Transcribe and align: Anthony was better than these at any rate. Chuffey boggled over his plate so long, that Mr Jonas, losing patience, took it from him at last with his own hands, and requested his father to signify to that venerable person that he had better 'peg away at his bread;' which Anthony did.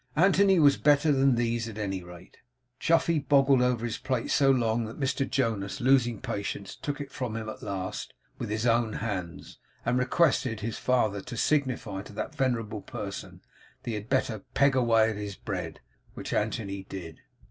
Anthony 0.15 0.57
was 0.57 0.77
better 0.77 1.11
than 1.11 1.35
these 1.35 1.69
at 1.69 1.77
any 1.77 2.01
rate. 2.01 2.37
Chuffey 2.79 3.19
boggled 3.19 3.61
over 3.61 3.85
his 3.85 3.99
plate 3.99 4.31
so 4.31 4.49
long, 4.49 4.85
that 4.85 4.99
Mr 4.99 5.29
Jonas, 5.29 5.79
losing 5.79 6.19
patience, 6.19 6.75
took 6.75 6.99
it 6.99 7.11
from 7.11 7.35
him 7.35 7.47
at 7.47 7.61
last 7.61 8.15
with 8.39 8.49
his 8.49 8.65
own 8.65 8.93
hands, 8.93 9.59
and 9.85 9.99
requested 9.99 10.61
his 10.61 10.79
father 10.79 11.21
to 11.21 11.37
signify 11.37 12.01
to 12.01 12.13
that 12.13 12.33
venerable 12.33 12.81
person 12.81 13.41
that 13.83 13.91
he 13.91 13.93
had 13.93 14.09
better 14.09 14.39
'peg 14.55 14.75
away 14.75 15.11
at 15.11 15.17
his 15.17 15.35
bread;' 15.35 15.81
which 16.15 16.33
Anthony 16.33 16.81
did. 16.89 17.19